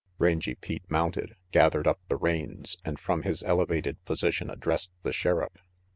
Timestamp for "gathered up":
1.51-1.99